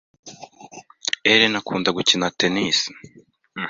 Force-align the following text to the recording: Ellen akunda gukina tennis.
Ellen 1.31 1.55
akunda 1.59 1.89
gukina 1.97 2.27
tennis. 2.39 2.79